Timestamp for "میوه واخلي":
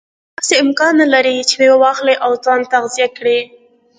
1.59-2.15